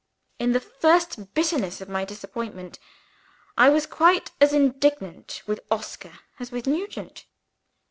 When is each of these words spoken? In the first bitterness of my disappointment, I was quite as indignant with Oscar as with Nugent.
In 0.39 0.53
the 0.53 0.59
first 0.59 1.35
bitterness 1.35 1.79
of 1.79 1.87
my 1.87 2.05
disappointment, 2.05 2.79
I 3.55 3.69
was 3.69 3.85
quite 3.85 4.31
as 4.41 4.51
indignant 4.51 5.43
with 5.45 5.59
Oscar 5.69 6.17
as 6.39 6.51
with 6.51 6.65
Nugent. 6.65 7.25